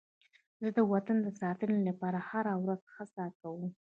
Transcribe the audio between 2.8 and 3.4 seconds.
هڅه